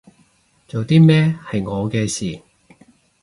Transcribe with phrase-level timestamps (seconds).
[0.67, 2.41] 做啲咩係我嘅事